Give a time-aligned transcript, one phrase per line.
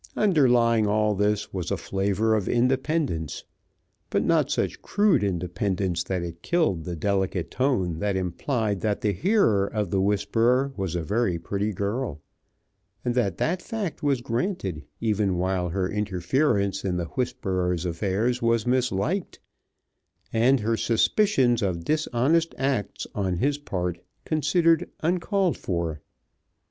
[0.17, 3.43] Underlying all this was a flavor of independence,
[4.09, 9.11] but not such crude independence that it killed the delicate tone that implied that the
[9.11, 12.19] hearer of the whisper was a very pretty girl,
[13.05, 18.65] and that that fact was granted even while her interference in the whisperer's affairs was
[18.65, 19.37] misliked,
[20.33, 26.01] and her suspicions of dishonest acts on his part considered uncalled for.